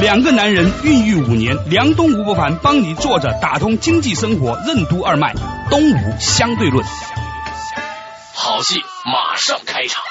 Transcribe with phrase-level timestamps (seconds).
[0.00, 5.34] 两个男人孕育五年，梁东吴伯凡帮你坐着打通经济生活任督二脉，
[5.68, 6.82] 东吴相对论。
[8.32, 10.02] 好戏马上开场。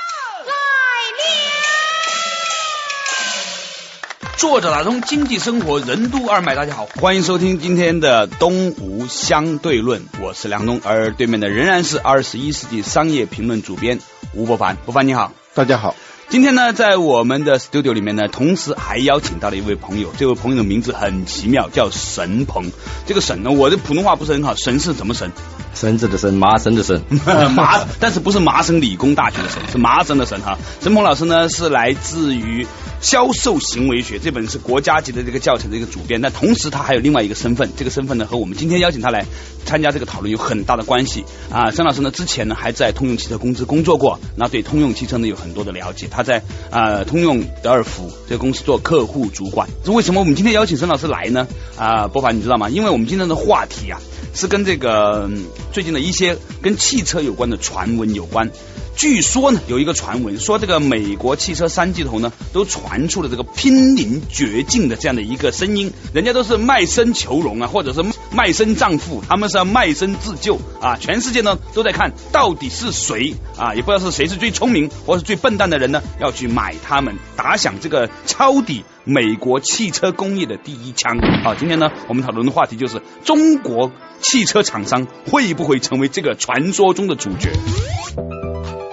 [4.37, 13.99] 坐着打通经济生活任督二脉，大家好，欢迎收听今天的东吴相对论，我是梁东，而对面的仍然是二十一世纪商业评论主编
[14.33, 15.95] 吴伯凡，伯凡你好，大家好。
[16.29, 22.71] 今天呢，在我们的 studio 里面呢，同时还邀请到了一位朋友，这位朋友的名字很奇妙，叫神鹏。
[23.07, 25.31] 这个神呢，我的普通话不是很好，神是怎么神？
[25.73, 27.01] 绳子的绳，麻绳的绳，
[27.55, 30.57] 麻，但是不是麻省理工大学的神，是麻绳的神哈。
[30.81, 32.65] 神鹏老师呢，是来自于。
[33.01, 39.25] 销售行为学这本是国家级的这个教程的一个主编，但同时他还有另外一个身份，这个身份呢和我们今天邀请他来
[39.65, 41.71] 参加这个讨论有很大的关系啊。
[41.71, 46.09] 沈老师呢之前呢还在通用汽车公司工作过，那对通用汽车呢有很多的了解。
[46.11, 49.69] 他在啊通用德尔福这个公司做客户主管。
[49.85, 51.47] 为什么我们今天邀请沈老师来呢？
[51.77, 52.69] 啊，波凡你知道吗？
[52.69, 53.97] 因为我们今天的话题啊
[54.33, 55.29] 是跟这个
[55.71, 58.51] 最近的一些跟汽车有关的传闻有关。
[58.99, 65.93] 据说呢，有一个传闻说，这个美国汽车三巨头呢，都传出了这个濒临绝境的这样的一个声音。
[66.13, 68.03] 人家都是卖身求荣啊，或者是
[68.35, 70.97] 卖身葬父，他们是要卖身自救啊。
[70.99, 81.17] 全世界呢都在看到底是谁啊，也不知道是谁是最聪明或是最笨蛋的人呢，要去买他们，打响这个抄底美国汽车工业的第一枪。
[81.41, 87.49] 好，今天呢，我们讨论的话题就是中国汽车厂商会不会成为这个传说中的主角？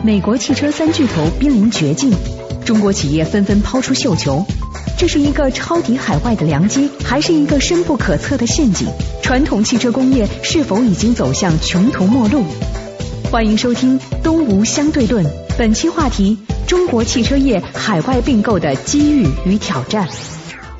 [0.04, 2.12] 美国汽车三巨头濒临绝境，
[2.64, 4.44] 中国企业纷纷抛出绣球，
[4.98, 8.86] 这是一个抄底海外的良机，还是一个深不可测的陷阱？
[9.22, 12.44] 传统汽车工业是否已经走向穷途末路？
[13.32, 15.24] 欢迎收听《东吴相对论》，
[15.58, 20.06] 本期话题：中国汽车业海外并购的机遇与挑战。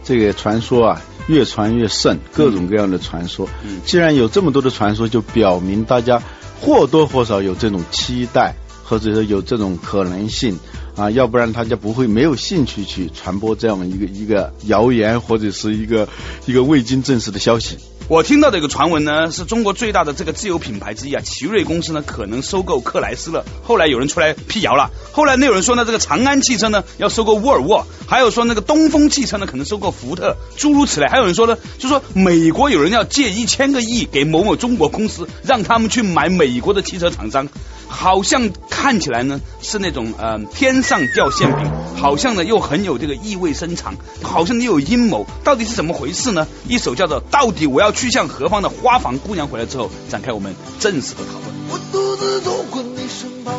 [0.05, 3.49] 这个传说啊，越传越盛，各种各样的传说。
[3.85, 6.23] 既然有这么多的传说，就表明大家
[6.61, 8.55] 或多或少有这种期待。
[8.89, 10.57] 或者说有这种可能性
[10.97, 16.09] 啊，要不然大家不会没有兴趣去传播这样一个一个谣言或者是一个
[16.47, 17.77] 一个未经证实的消息。
[18.09, 23.45] 我听到的一个传闻呢，是中国最大的这个自有品牌之一啊，奇瑞公司呢可能收购克莱斯勒。
[23.65, 31.09] 后来有人出来辟谣了，后来那有人说呢，这个长安汽车呢要收购沃尔沃，还有说那个东风汽车呢可能收购福特，诸如此类。
[31.09, 37.49] 还有人说呢，就说美国有人要借一千个亿给某某中国公司，让他们去买美国的汽车厂商。
[37.89, 46.47] 好像看起来呢是那种呃天上掉馅饼，好像呢又很有这个意味深长，好像你有阴谋，到底是怎么回事呢？
[46.69, 51.45] 一首叫做《到底我要去向何方》的花房姑娘回来之后，展开我们正式的讨论。
[51.69, 53.53] 我独自走过你身旁，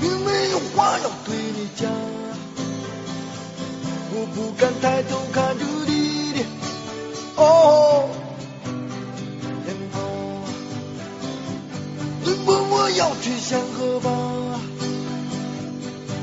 [0.00, 1.90] 并没有话要对你讲，
[4.14, 6.44] 我不敢抬头看着你的
[7.36, 8.08] 哦。
[12.46, 14.10] 问我要去向何方？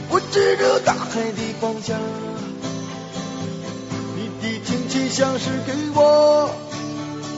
[0.09, 1.99] 我指着大海的方向。
[4.15, 6.49] 你的亲戚像是给我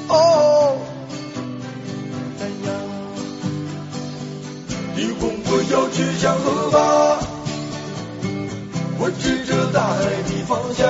[0.07, 0.77] 哦
[2.39, 2.67] 赞扬？
[4.95, 6.77] 你问我要去向何方？
[8.99, 10.88] 我指着大海的方向。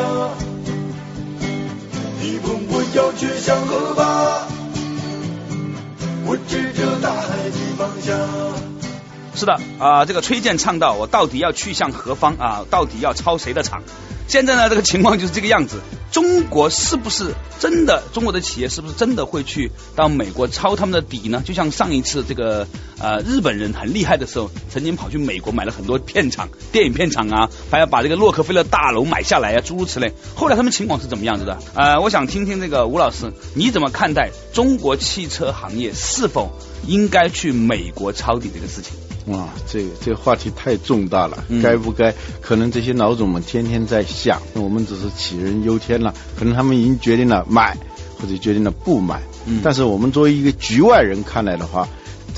[9.39, 12.65] 是的啊，这个崔健唱到：“我到底要去向何方啊？
[12.69, 13.83] 到底要抄谁的场？”
[14.27, 15.79] 现在呢，这个情况就是这个样子。
[16.11, 18.03] 中国是不是真的？
[18.13, 21.41] 中国的企业是不是真的会去到美国抄他们的底呢？
[21.43, 22.67] 就像上一次这个
[22.99, 30.13] 呃日本人很厉害的时候，曾经跑去美国买了很多片场、电影片场啊，还要把这个洛克菲勒大楼买下来啊，诸如此类。
[30.35, 31.57] 后来他们情况是怎么样子的？
[31.73, 36.51] 呃，我想听听这个吴老师，你怎么看待中国汽车行业是否
[36.85, 38.93] 应该去美国抄底这个事情？
[39.29, 42.13] 哇，这个这个话题太重大了，该不该？
[42.41, 46.13] 可能这些老总们天天在想，我们只是杞人忧天了。
[46.37, 47.77] 可能他们已经决定了买，
[48.19, 49.21] 或者决定了不买。
[49.63, 51.87] 但是我们作为一个局外人看来的话，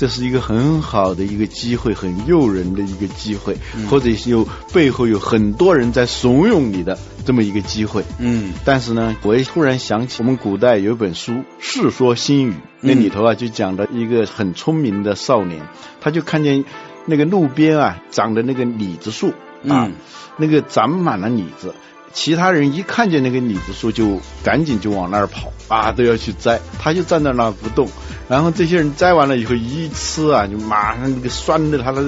[0.02, 3.56] 这是一个很好的一个机会，很诱人的一个机会，
[3.88, 8.02] 或者是有背后有很多人在怂恿你的这么一个机会。
[8.18, 12.50] 嗯但是呢，我也突然想起我们古代有一本书《世说新语》，
[12.80, 15.68] 那里头啊就讲的一个很聪明的少年，
[16.00, 16.64] 他就看见
[17.06, 19.28] 那个路边啊长的那个李子树
[19.68, 19.92] 啊，嗯
[20.36, 21.72] 那个长满了李子。
[22.12, 26.60] 其他人一看见那个李子树，就赶紧就往那儿跑啊，都要去摘。
[26.78, 27.88] 他就站在那儿不动。
[28.28, 32.04] 然后这些人摘完了以后一吃啊，就马上那个酸的他的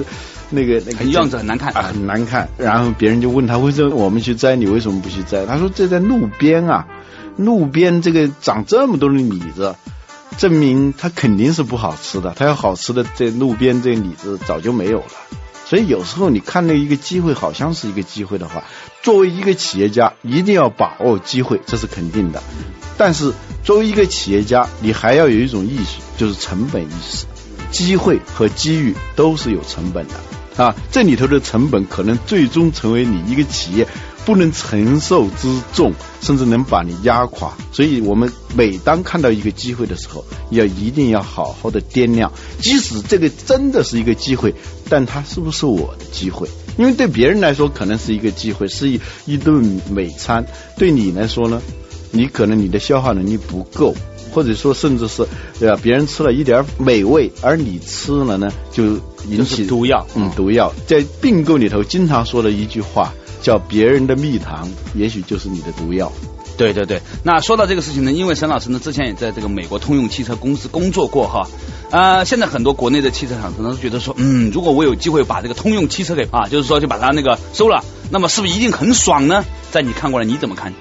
[0.49, 2.47] 那个那个样子很难看啊，很难看。
[2.57, 5.45] 然后别人就问他为什么我们去摘，你为什么不去摘？
[5.45, 6.87] 他说这在路边啊，
[7.35, 9.75] 路边这个长这么多的李子，
[10.37, 12.33] 证明它肯定是不好吃的。
[12.35, 15.05] 它要好吃的，这路边这李子早就没有了。
[15.65, 18.63] 所以有时候你看到一个机会好像是一个机会的话，
[19.01, 22.41] 作为一个企业家一定要把握机会，这是肯定的。
[22.97, 23.33] 但是
[23.63, 27.25] 作为一个企业家，你还要有一种意识，就是成本意识。
[27.71, 33.85] 机会和机遇都是有成本的啊，这里头的成本可能最终成为你一个企业
[34.25, 37.53] 不能承受之重，甚至能把你压垮。
[37.71, 44.53] 所以我们每当看到一个机会的时候，要一定要好好的掂量，即使这个真的是一个机会，
[44.89, 46.49] 但它是不是我的机会？
[46.77, 50.45] 因为对别人来说可能是一个机会，是一一顿美餐，
[50.77, 51.61] 对你来说呢，
[52.11, 53.95] 你可能你的消化能力不够。
[54.33, 55.25] 或者说，甚至是
[55.59, 55.79] 对吧？
[55.81, 58.83] 别人吃了一点美味，而你吃了呢，就
[59.29, 63.13] 引就起是毒药嗯，毒药在并购里头经常说的一句话
[63.45, 66.11] 叫“别人的蜜糖，也许就是你的毒药”。
[66.57, 71.47] 对对对，那说到这个事情呢，因为沈老师呢之前也在这个美国通用汽车公司工作过哈，
[71.91, 79.45] 啊、现在很多国内的汽车厂可能都觉得说，嗯，如果我有机会把这个通用汽车给啊，就是说就把它那个收了，那么是不是一定很爽呢？
[79.69, 80.73] 在你看过来，你怎么看？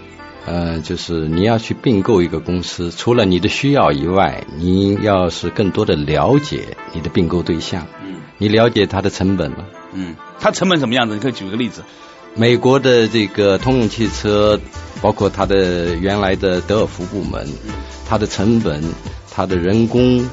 [0.47, 9.59] 呃，就是你要去并购一个公司，除了你的需要以外，你要是更多的了解你的并购对象，嗯你了解它的成本吗？
[9.93, 11.15] 嗯，它成本什么样子？
[11.15, 11.83] 你可以举个例子。
[12.37, 14.61] 美国的这个通用汽车，
[15.01, 17.47] 包括它的原来的德尔福部门，
[18.09, 18.83] 它的成本、
[19.31, 20.29] 它的人工，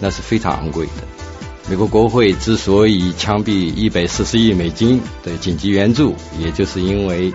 [0.00, 0.92] 那是非常昂贵的。
[1.68, 7.32] 美国国会之所以枪毙一百四十亿美金的紧急援助，也就是因为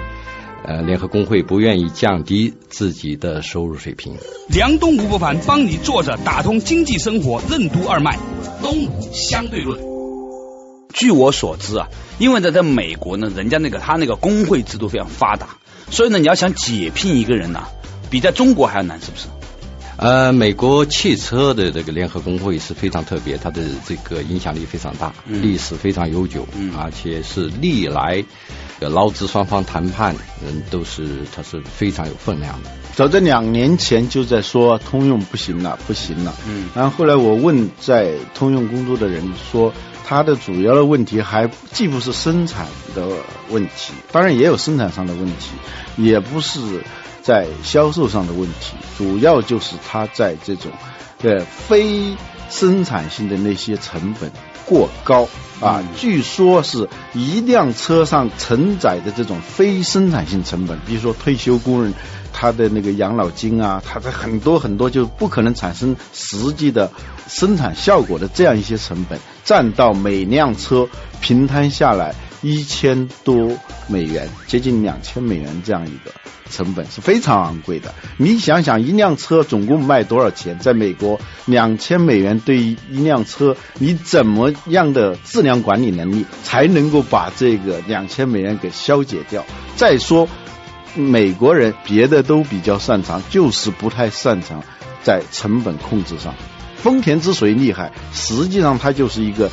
[0.66, 4.16] 呃联合工会不愿意降低自己的收入水平。
[4.50, 8.18] 梁东吴不凡帮你坐着打通经济生活任督二脉，
[8.64, 9.87] 东吴相对论。
[10.94, 11.88] 据我所知啊，
[12.20, 15.58] 因为呢在美国呢，人家那个他那个工会制度非常发达，
[15.92, 17.68] 所以呢，你要想解聘一个人呐、
[18.10, 19.28] 比在中国还要难，是不是？
[19.98, 30.16] 呃，美国汽车的这个联合工会是非常特别，它的这个影响力非常大，嗯历史非常悠久，嗯而且是历来呃劳资双方谈判，
[30.46, 32.70] 嗯，都是它是非常有分量的。
[32.96, 36.34] 早在两年前就在说通用不行了，不行了。
[36.48, 39.74] 嗯然后后来我问在通用工作的人说，
[40.06, 43.08] 他的主要的问题还既不是生产的
[43.50, 45.52] 问题，当然也有生产上的问题，
[45.98, 46.60] 也不是
[47.22, 50.72] 在销售上的问题，主要就是他在这种
[51.22, 52.16] 呃非
[52.50, 54.32] 生产性的那些成本
[54.68, 55.24] 过高
[55.60, 55.80] 啊。
[55.82, 61.92] 嗯据说是一辆车上承载的这种非生产性成本，比如说退休工人
[62.32, 66.92] 他的那个养老金啊，他的很多很多就不可能产生实际的
[67.28, 70.88] 生产效果的这样一些成本，占到每辆车
[71.20, 73.52] 平摊下来一千多
[73.88, 76.12] 美元，接近两千美元这样一个
[76.50, 77.94] 成本是非常昂贵的。
[78.18, 80.58] 你想想，一辆车总共卖多少钱？
[80.60, 89.46] 在美国，两千美元对于一辆车，你怎么样的质量管理能力才能够把这个两千美元给消解掉？
[89.76, 90.28] 再说。
[90.96, 94.64] 美国人别的都比较擅长，就是不太擅长
[95.04, 96.34] 在成本控制上。
[96.78, 99.52] 丰田之所以厉害，实际上它就是一个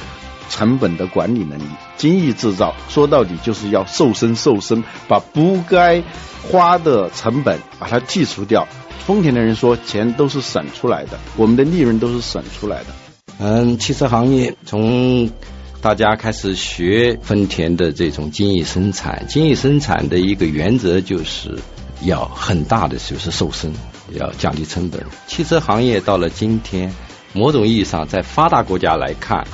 [0.49, 1.65] 成本的管理能力。
[1.97, 6.03] 精益制造说到底就是要瘦身瘦身，把不该
[6.51, 8.67] 花的成本把它剔除掉。
[9.07, 12.87] 丰田的人说，钱都是省出来的，我们的利润都是省出来的。
[13.39, 15.31] 嗯，汽车行业从
[15.83, 21.59] 大家开始学丰田的这种精益生产，精益生产的一个原则就是
[22.03, 23.71] 要很大的就是瘦身，
[24.13, 25.05] 要降低成本。
[25.27, 26.91] 汽车行业到了今天，
[27.35, 29.47] 某种意义上在发达国家来看，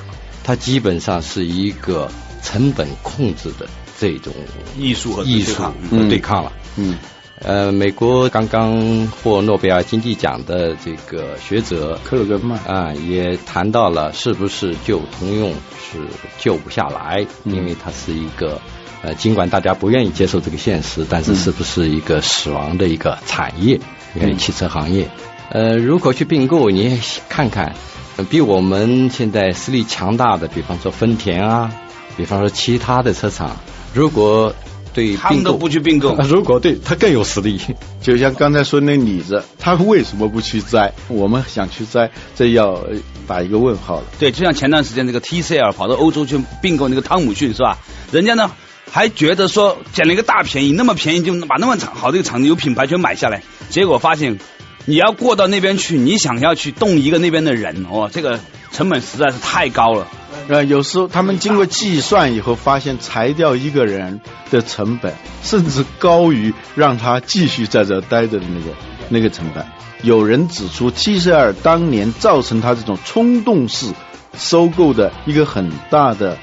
[0.43, 2.11] 它基本上是一个
[2.43, 3.67] 成本控制的
[3.99, 4.33] 这种
[4.79, 6.53] 艺术和艺术对抗和对抗了。
[6.77, 6.97] 嗯。
[7.43, 12.59] 呃，美国刚刚获诺贝尔经济奖的这个学者克鲁格曼。
[12.65, 15.99] 啊，也谈到了是不是救通用是
[16.39, 17.55] 救不下来，嗯。
[17.57, 18.61] 因为它是一个
[19.01, 21.37] 呃，尽管大家不愿意接受这个现实，但是嗯。
[21.37, 23.81] 是不是一个死亡的一个产业？
[24.15, 25.09] 因为嗯汽车行业，
[25.49, 27.75] 呃，如果去并购，你也看看，呃
[28.25, 31.71] 比我们现在实力强大的，比方说丰田啊，
[32.17, 33.57] 比方说其他的车厂，
[33.95, 34.55] 如果
[34.93, 37.61] 对并购他们都不去并购啊如果对他更有实力，
[38.03, 40.93] 就像刚才说那李子，他为什么不去摘？
[41.07, 42.97] 我们想去摘，这要呃
[43.27, 44.05] 打一个问号了。
[44.19, 47.79] 对，就像前段时间那个 TCL 跑到欧洲去并购那个汤姆逊是吧？
[48.11, 48.51] 人家呢
[48.91, 54.41] 还觉得说捡了一个大便宜，那么便宜就把那么厂好的一个厂子有品牌全买下来，结果发现
[54.87, 58.41] 你要过到那边去，你想要去动一个那边的人，哦，这个
[58.73, 60.07] 成本实在是太高了。
[60.49, 64.21] 呃，有时候他们经过计算以后，发现裁掉一个人
[64.51, 68.77] 的成本，甚至高于让他继续在这待着的那个
[69.09, 69.65] 那个成本。
[70.03, 73.93] 有人指出，TCL 当年造成他这种冲动式
[74.37, 76.39] 收购的一个很大的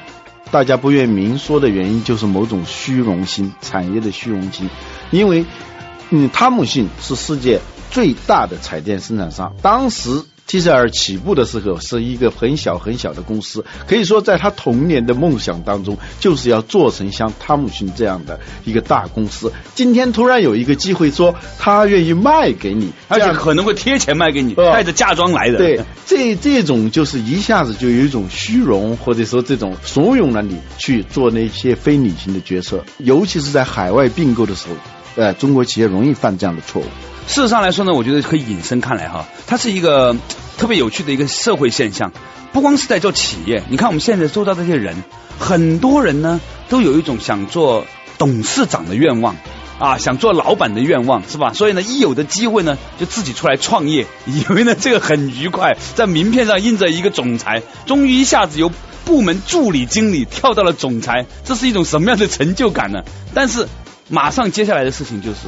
[0.52, 4.70] 大家不愿明说的原因，就是某种虚荣心，产业的虚荣心。
[5.10, 5.44] 因为，
[6.12, 10.10] 嗯，汤姆逊是世界最大的彩电生产商，当时
[10.48, 19.52] TCL 起步的时候是一个很小很小的公司，可以说在他童年的梦想当中，就是要做成像汤姆逊这样的一个大公司。
[19.76, 25.58] 今天突然有一个机会说他愿意卖给你，而且可能会贴钱卖给你，哦带着嫁妆来的。
[25.58, 34.76] 对，这这种就是一下子就有一种虚荣，或者说这种怂恿了你去做那些非理性的决策，尤其是在海外并购的时候，
[35.18, 36.86] 呃，中国企业容易犯这样的错误。
[37.28, 40.16] 事实上来说呢，我觉得可以引申看来哈，它是一个
[40.58, 42.14] 特别有趣的一个社会现象。
[42.54, 45.04] 不光是在做企业，你看我们现在做到这些人，
[45.38, 47.86] 很多人呢都有一种想做
[48.18, 49.36] 董事长的愿望。
[49.80, 51.54] 啊，想做老板的愿望是吧？
[51.54, 58.72] 所以呢，一有的机会呢，就自己出来创业，以为呢这个很愉快，在名片上印着一个总裁，终于一下子由
[59.06, 63.04] 部门助理经理跳到了总裁，这是一种什么样的成就感呢？
[63.36, 63.68] 但是
[64.10, 65.48] 马上接下来的事情就是，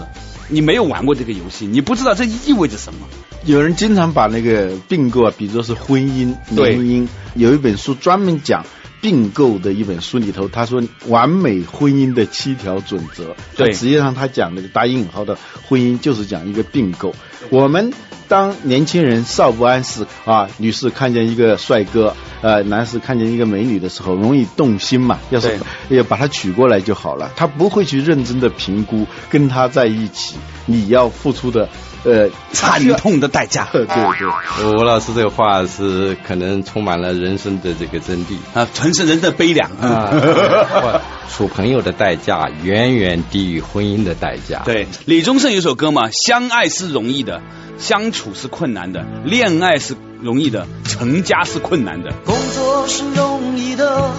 [0.49, 3.07] 你没有玩过这个游戏，你不知道这意味着什么。
[3.45, 7.07] 有人经常把那个并购啊，比作是婚姻、婚姻。
[7.35, 8.65] 有一本书专门讲
[9.01, 13.35] 并购的一本书里头，他说完美婚姻的七条准则。
[13.55, 15.37] 对实际上他讲那个打引号的
[15.67, 17.13] 婚姻，就是讲一个并购。
[17.49, 17.93] 我们
[18.27, 25.19] 当年轻人少不谙时啊，女士看见一个帅哥，呃，男士看见一个美女的时候，容易动心嘛。
[25.29, 30.35] 要是要把他娶过来就好了，他不会去认真的评估跟他在一起
[30.69, 31.67] 你要付出的
[32.03, 34.65] 呃惨痛的代价 对对。
[34.71, 41.01] 吴老师这个话是可能充满了人生的这个真谛啊，全是人的悲凉啊！
[41.29, 44.61] 处朋友的代价远远低于婚姻的代价。
[44.65, 47.41] 对，李宗盛有首歌嘛，相爱是容易的，
[47.77, 52.11] 相处是困难的，恋爱是容易的，成家是困难的。
[52.25, 54.11] 工作是容易的，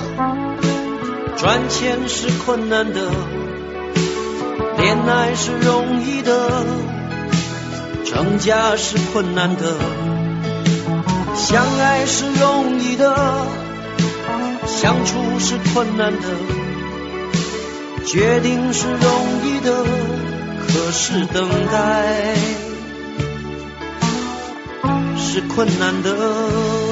[1.36, 3.10] 赚钱是困难的，
[4.80, 6.64] 恋爱是容易的，
[8.06, 9.74] 成家是困难的，
[11.36, 13.14] 相爱是容易的，
[14.66, 16.22] 相处是困难的，
[18.06, 19.00] 决定是容
[19.44, 19.84] 易的，
[20.66, 22.34] 可是等待
[25.18, 26.16] 是困难的。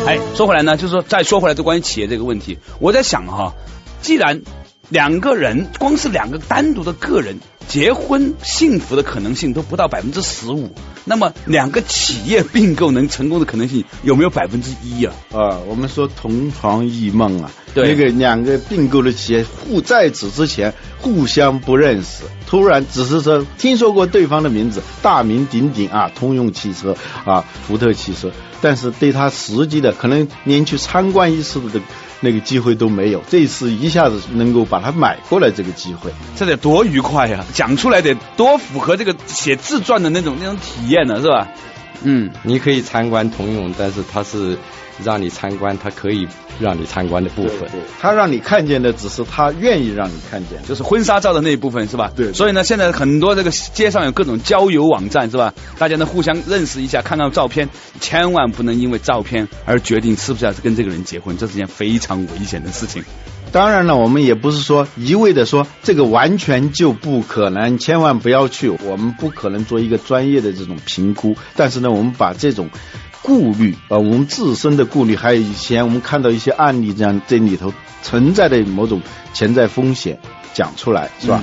[0.07, 3.55] 哎，说回来呢，就是说再说回来，就关于企业这个问题，我在想哈，
[4.03, 4.43] 既然
[4.89, 10.71] 两个人光是两个单独的个人结婚幸福的可能性都不到百分之十五，
[11.05, 15.15] 那么两个企业并购能成功的可能性有没有百分之一啊？
[15.33, 17.89] 啊，我们说同床异梦啊，对。
[17.89, 31.81] 那个两个并购的企业互在此之前互相不认识，突然只是说听说过对方的名字，大名鼎鼎啊，通用汽车啊，福特汽车，但是对他实际的可能连去参观一次的
[32.21, 41.49] 那个机会都没有，这一次一下子能够把它买过来这个机会，这得多愉快呀、讲出来得多符合这个写自传的那种那种体验呢，是吧？
[42.03, 44.57] 嗯，你可以参观通用，但是它是
[45.05, 46.27] 让你参观，它可以
[46.61, 47.61] 让你参观的部分。
[47.71, 50.63] 对，他让你看见的只是他愿意让你看见。
[50.65, 52.11] 就是婚纱照的那一部分是吧？
[52.15, 55.55] 对所以呢，现在很多这个街上有各种交友网站是吧？
[55.79, 57.69] 大家呢互相认识一下，看到照片，
[58.01, 63.05] 千万不能因为照片而决定是不是要跟这个人结婚，这是件非常危险的事情。
[63.51, 68.69] 当然了，我们也不是说一味的说这个完全就不可能，千万不要去。
[68.69, 72.69] 我们不可能做一个专业的这种评估，但是呢，我们把这种
[73.23, 79.01] 顾虑啊、呃我们自身的顾虑，还有以前我们看到一些案例这样这里头存在的某种
[79.33, 80.19] 潜在风险
[80.53, 81.43] 讲出来，是吧？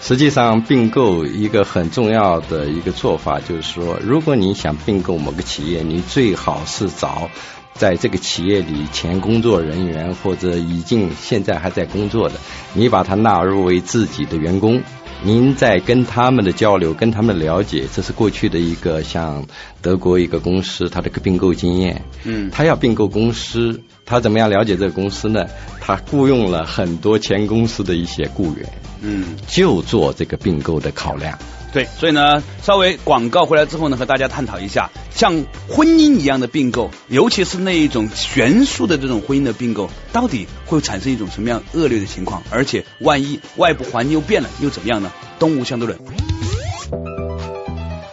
[0.00, 7.30] 实际上，并购一个很重要的一个做法就是说，如果你想并购某个企业，你最好是找
[7.74, 12.34] 在这个企业里前工作人员或者已经现在还在工作的，
[12.74, 14.80] 你把他纳入为自己的员工，
[15.24, 19.44] 您在跟他们的交流、跟他们的了解，这是过去的一个像
[19.80, 22.02] 德国一个公司，它的并购经验。
[22.24, 25.46] 嗯他要并购公司，他怎么样了解这个公司呢？
[25.80, 28.68] 他雇佣了很多前公司的一些雇员，
[29.00, 29.36] 嗯。
[29.48, 31.36] 就做这个并购的考量。
[31.72, 42.42] 对，所以呢，稍微广告回来之后呢，和大家探讨一下，像婚姻一样的并购，尤其是那一种悬殊的这种婚姻的并购，到底会产生一种什么样恶劣的情况？
[42.50, 45.10] 而且，万一外部环境又变了，又怎么样呢？
[45.38, 45.98] 东吴相对论。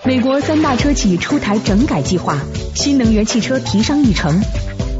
[0.05, 2.39] 美国三大车企出台整改计划，
[2.75, 4.41] 新能源汽车提上议程。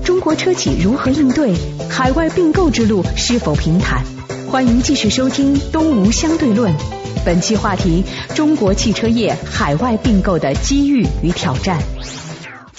[0.04, 1.54] 中国车企如何应对？
[1.90, 4.04] 海外并购之路是否平坦？
[4.50, 6.74] 欢迎继续收听《东吴相对论》。
[7.26, 8.04] 本期话题：
[8.36, 11.78] 中国汽车业海外并购的机遇与挑战。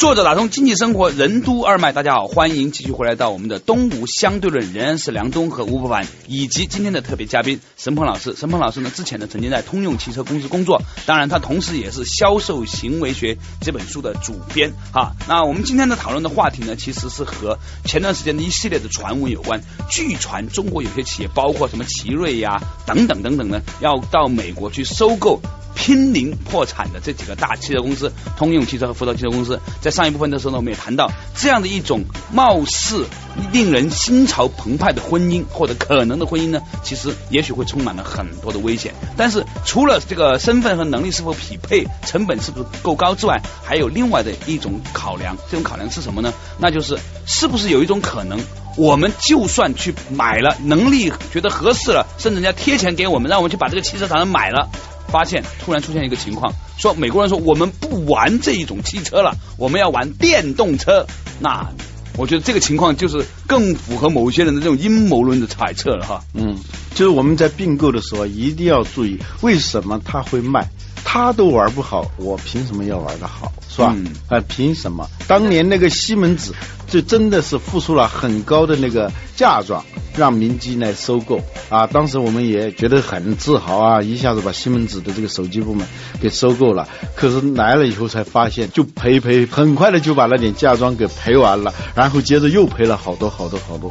[0.00, 8.34] 作者打通经济生活任督二脉，大家好，欢迎继续回来到我们的东吴相对论，仍然是梁东和吴伯凡，以及今天的特别嘉宾沈鹏老师。
[8.34, 14.72] 沈鹏老师呢，之前呢曾经在通用汽车公司工作，当然他同时也是《销售行为学》这本书的主编。
[14.90, 19.60] 哈，那我们今天的讨论的话题呢，其实是和前段时间的一系列的传闻有关。
[19.90, 25.42] 据传中国有些企业，包括什么奇瑞呀等等等等呢，要到美国去收购。
[25.82, 33.06] 濒临破产的这几个大汽车公司，通用汽车和福特汽车公司，在上一部分的时候呢，我们也谈到这样的一种貌似
[33.52, 38.94] 令人心潮澎湃的婚姻，或者可能的婚姻呢，其实也许会充满了很多的危险。
[39.16, 45.36] 但是除了这个身份和能力是否匹配，成本是不是够高之外，还有另外的一种考量。
[45.50, 46.32] 这种考量是什么呢？
[46.58, 48.38] 那就是是不是有一种可能，
[48.76, 54.68] 我们就算去买了，能力觉得合适了，甚至人家贴钱给我们，让我们去把这个汽车厂买了。
[55.10, 61.06] 发现突然出现一个情况，说美国人说我们不玩这一种汽车了，我们要玩电动车。
[61.40, 61.68] 那
[62.16, 66.22] 我觉得这个情况就是更符合某些人的这种阴谋论的揣测了哈。
[66.34, 66.56] 嗯，
[66.94, 70.68] 就是我们在并购的时候一定要注意，为什么他会卖？
[71.04, 73.52] 他都玩不好，我凭什么要玩的好？
[73.68, 73.94] 是吧？
[73.96, 75.08] 嗯啊，凭什么？
[75.26, 76.54] 当年那个西门子
[76.88, 79.84] 就真的是付出了很高的那个嫁妆，
[80.16, 81.86] 让明基来收购啊。
[81.86, 85.86] 当时我们也觉得很自豪啊，一下子把西门子的这个手机部门
[86.20, 86.88] 给收购了。
[87.14, 93.90] 可是来了以后才发现，就赔赔，很快的就把那点嫁妆给赔完了，然后接着又赔了好多好多好多。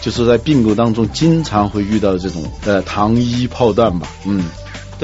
[0.00, 4.44] 就是在并购当中，经常会遇到这种呃糖衣炮弹吧，嗯。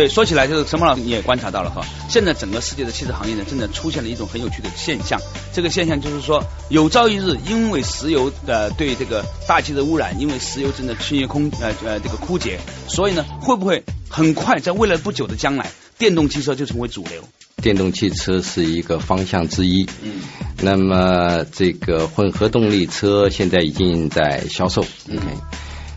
[0.01, 5.21] 对，说起来就是陈鹏老师你也观察到了哈，现在整个世界的汽车行业呢，正在出现了一种很有趣的现象。
[5.53, 12.59] 这个现象就是说，有朝一日，因为石油的对这个大气的污染，因为石油正在清洁空呃呃这个枯竭，
[12.89, 17.23] 所以呢，会不会很快在未来不久的将来，电动汽车就成为主流？
[17.61, 19.87] 电动汽车是一个方向之一。
[20.03, 20.23] 嗯。
[20.63, 24.83] 那么这个混合动力车现在已经在销售。
[25.09, 25.19] 嗯。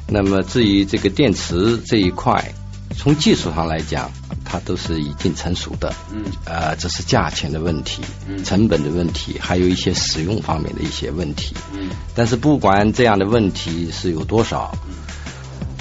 [0.10, 2.54] 那么至于这个电池这一块，
[2.98, 4.12] 从技术上来讲，
[4.46, 5.94] 它都是已经成熟的。
[6.12, 6.24] 嗯。
[6.46, 11.56] 呃，这是价钱的问题，嗯成本的问题，还有一些使用方面的一些问题。
[11.74, 14.76] 嗯但是不管这样的问题是有多少，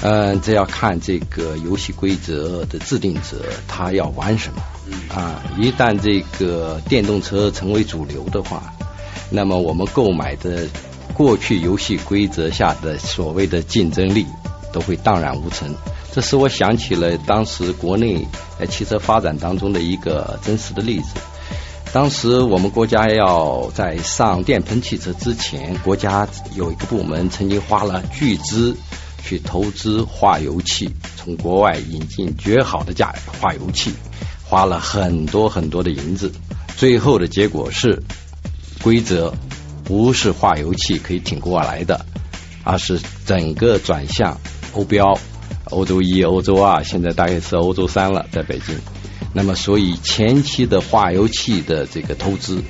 [0.03, 4.63] 嗯，这要看这个游戏规则的制定者他要玩什么。
[4.89, 8.73] 嗯啊，一旦这个电动车成为主流的话，
[9.31, 10.67] 那么我们购买的
[11.15, 14.27] 过去游戏规则下的所谓的竞争力
[14.73, 15.75] 都会荡然无存。
[16.13, 18.27] 这使我想起了当时国内
[18.59, 21.09] 在汽车发展当中的一个真实的例子。
[21.93, 28.75] 当时我们国家要在上电喷汽车之前，国家有一个部门曾经花了巨资
[29.23, 33.93] 去投资化油器，从国外引进绝好的价化油器，
[34.43, 36.33] 花了很多很多的银子。
[36.77, 38.03] 最后的结果是，
[38.83, 39.33] 规则
[39.85, 42.07] 不是化油器可以挺过来的，
[42.65, 44.41] 而是整个转向
[44.73, 45.19] 欧标，
[45.71, 48.77] 欧洲一、欧洲二，现在大概是欧洲三了，在北京。
[49.35, 52.63] 那么，所以前期的化油器的这个投资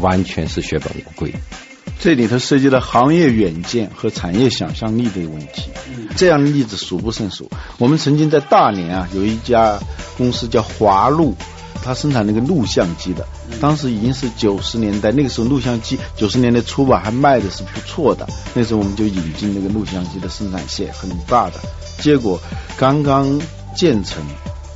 [0.00, 1.32] 完全是血本无归。
[1.98, 5.70] 这里头涉及到行业远见和产业想象力的问题，
[6.16, 7.50] 这样的例子数不胜数。
[7.78, 9.78] 我们曾经在大连啊，有一家
[10.16, 11.34] 公司叫华路，
[11.82, 13.26] 它生产那个录像机的，
[13.60, 18.26] 当时已经是九十年代，那个时候录像机九十年代初吧，还卖的是不错的。
[18.54, 21.54] 那时候我们就引进那个录像机的生产线，很大的。
[21.98, 22.40] 结果
[22.76, 23.40] 刚刚
[23.74, 24.22] 建成。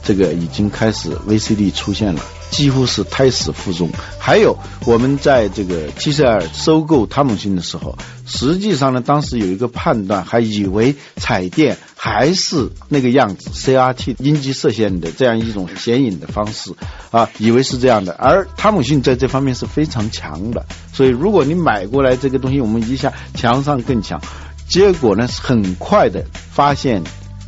[0.06, 3.88] 这个已经开始 VCD 出现了，几乎是胎死腹中。
[4.18, 16.72] 还有我们在这个 TCL 收购汤姆逊的时候，实际上呢，当时有一个判断，还以为彩电还是那个样子，CRT 阴极射线的这样一种显影的方式
[17.10, 18.12] 啊，以为是这样的。
[18.12, 24.20] 而汤姆逊在这方面是非常强的，所以如果你买过来这个东西，我们一下强上更强。
[24.68, 27.02] 结果呢，很快的发现。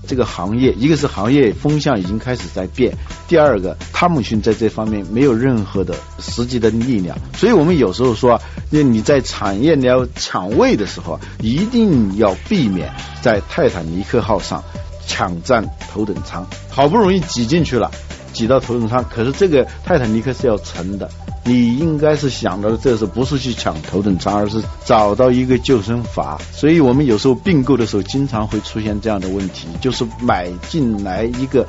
[0.07, 2.97] 这个行业，一个是行业风向已经开始在变，
[3.29, 8.41] 第二个汤姆逊在这方面没有任何的实际的力量，所以我们有时候说，
[8.71, 12.91] 那你在产业你要抢位的时候，一定要避免
[13.21, 14.63] 在泰坦尼克号上
[15.07, 17.91] 抢占头等舱，好不容易挤进去了。
[18.33, 21.11] 挤到头等舱，可是这个泰坦尼克是要沉的，
[21.47, 26.37] 你应该是想到的，这是不是去抢头等舱，而是找到一个救生筏。
[26.53, 31.65] 所以我们有时候并购的时候，经常会出现这样的问题，就是买进来一个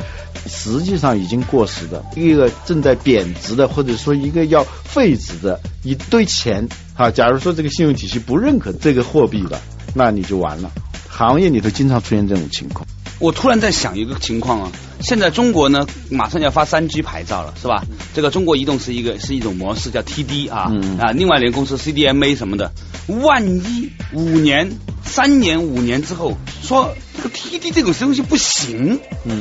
[0.47, 7.11] 实际上已经过时的、一个正在贬值的，或者说一个要废止的一堆钱啊。
[7.11, 9.61] 假如说这个信用体系不认可这个货币了，
[9.93, 10.71] 那你就完了。
[11.07, 12.83] 行业里头经常出现这种情况。
[13.19, 17.83] 我突然在想一个情况啊，现在中国呢马上要发三 G 牌照了，是吧？
[18.13, 22.71] 这个中国移动是一个是一种模式叫 TD 啊啊，另外一个公司 CDMA 什么的，
[23.07, 24.71] 万一五年、
[25.03, 28.99] 三年、五年之后说这个 TD 这种东西不行，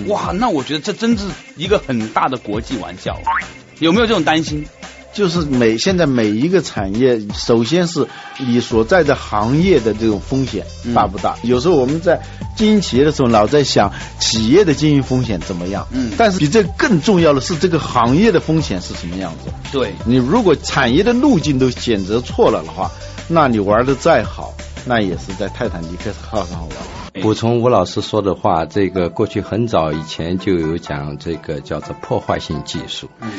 [0.08, 1.24] 哇，那我觉得这真是
[1.56, 3.20] 一个很大的国际玩笑，
[3.78, 4.64] 有没有这种担心？
[5.16, 8.06] 就是每现在每一个产业，首先是
[8.38, 11.36] 你所在的行业的这种风险大不大？
[11.42, 12.20] 有时候我们在
[12.54, 15.88] 经营企业的时候，老在想企业的经营风险怎么样。
[15.90, 16.12] 嗯。
[16.18, 19.50] 但是比这更重要的是这个行业的风险是什么样子？
[19.72, 19.94] 对。
[20.04, 22.90] 你如果产业的路径都选择错了的话，
[23.26, 24.52] 那你玩的再好，
[24.84, 27.05] 那也是在泰坦尼克号上玩。
[27.22, 33.08] 补充吴老师说的话，这个过去很早以前就有讲这个叫做破坏性技术。
[33.20, 33.30] 嗯，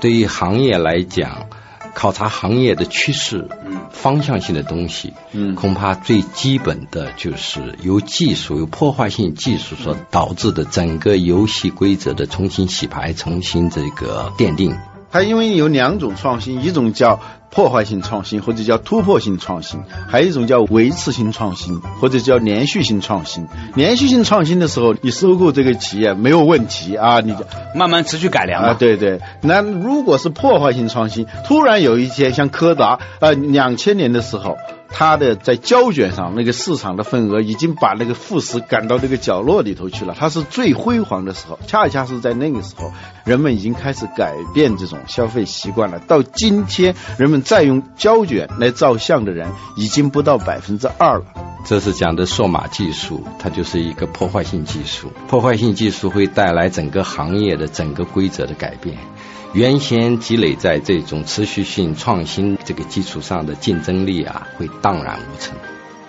[0.00, 1.46] 对于行业来讲，
[1.94, 3.48] 考察行业的趋势、
[3.90, 14.76] 方向性的东西，嗯，恐怕最基本的就是由技术、由破坏性技术所导致的整个游戏规则的重新洗牌、重新这个奠定。
[15.16, 23.48] 它因为有两种创新，一种叫破坏性创新，或者叫突破性创新；还有一种叫维持性创新，或者叫连续性创新。
[23.74, 28.74] 连续性创新的时候，你收购这个企业没有问题啊，你就慢慢持续改良啊。
[28.74, 34.58] 对对，那如果是破坏性创新，突然有一天像柯达，呃，两千年的时候。
[34.98, 42.90] 它的在胶卷上那个市场的份额已经把那个富时赶到那个角落里头去了，它是最辉煌的时候，恰恰是在那个时候，
[43.26, 45.98] 人们已经开始改变这种消费习惯了。
[45.98, 51.26] 到今天，人们再用胶卷来照相的人已经不到百分之二了。
[51.66, 58.96] 这是讲的数码技术，它就是一个破坏性技术，破坏性技术会带来整个行业的整个规则的改变。
[59.52, 65.56] 原先积累在这种持续性创新这个基础上的竞争力啊，会荡然无存。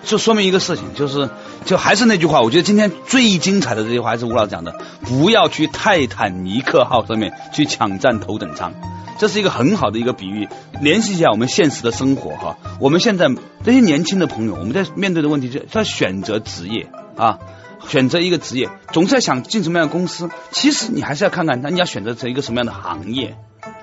[0.04, 1.30] 这说明一个事情，就是
[1.64, 8.74] 就还是那句话，我觉得今天最精彩的这句话还是吴老师讲的：不要去泰坦尼克号上面去抢占头等舱。
[9.18, 10.48] 这是一个很好的一个比喻，
[10.80, 12.58] 联系一下我们现实的生活哈。
[12.80, 13.28] 我们现在
[13.64, 17.38] 这些年轻的朋友，我们在面对的问题是在选择职业啊。
[17.86, 20.28] 选择一个职业，总是在想进什么样的公司。
[20.50, 23.36] 其实你还是要看看，那你要选择成一个什么样的行业，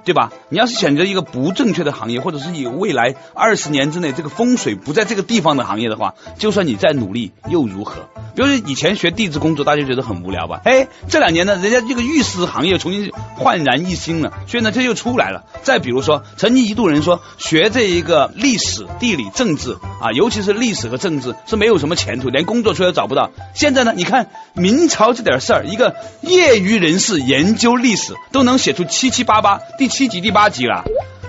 [0.04, 0.32] 对吧？
[0.50, 8.08] 你要是选择一个不正确的行业，或者是你未来二十年之内这个风水不在这个地方的行业的话，就算你再努力又如何？
[8.36, 10.62] 比如说以前学地质工作，大家觉得很无聊吧？
[10.66, 15.46] 哎，这两年呢，人家这个玉石行业重新焕然一新了，所以呢，这又出来了。
[15.64, 23.32] 再比如说，曾经一度人说学这一个历史、地理、政治啊，尤其是历史和政治是没有什么前途，连工作出来都找不到。
[23.54, 30.84] 现在呢，你看明朝这点事儿，一个业余人士研究历史都能写出七七八八，第七集、第八集了，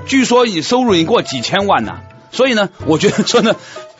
[0.07, 2.01] 据说你收入已过几千万呢。
[2.31, 3.55] 所以呢，我觉得说呢。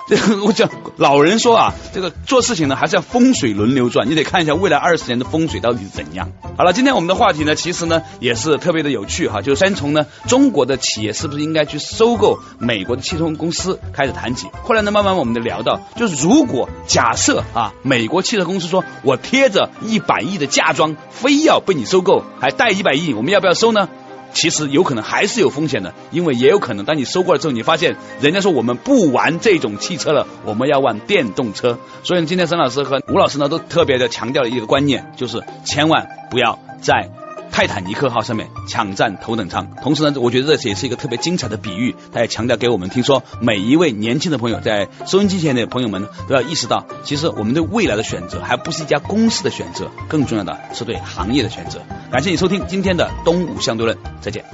[0.09, 6.31] 这 个我讲，老人说啊，这个做事情呢还是要风水轮流转，你得看一下未来二十年的风水到底是怎样。
[6.57, 14.47] 好了，今天我们的话题呢，其实呢也是特别的有趣哈，就先从呢中国的企业是不是应该去收购美国的汽车公司开始谈起。
[14.63, 23.89] 后来呢，慢慢我们就聊到，就是如果假设啊，美国汽车公司说我贴着一百亿的嫁妆，非要被你收购，还带一百亿，我们要不要收呢？
[24.37, 31.79] 其实有可能还是有风险的，因为也有可能当你收过了之后，你发现人家说我们不玩这种汽车了，我们要玩电动车。
[32.03, 37.09] 所以今天沈老师和吴老师呢都特别的强调了一个观念，就是千万不要在
[37.51, 39.69] 泰坦尼克号上面抢占头等舱。
[39.83, 51.81] 同时呢，我觉得这也是一个特别精彩的比喻，他也强调给我们听说，每一位年轻的朋友在收音机前的朋友们都要意识到，其实我们对未来的选择还不是一家公司的选择，更重要的是对行业的选择。
[52.11, 54.45] 感谢你收听今天的东吴相对论，再见。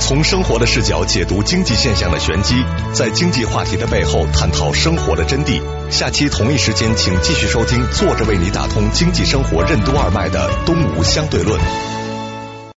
[0.00, 5.60] 从生活的视角解读经济现象的玄机，在经济话题的背后探讨生活的真谛。
[5.90, 11.58] 下期同一时间，请继续收听，坐着为你打通经济生活任督二脉的东吴相对论。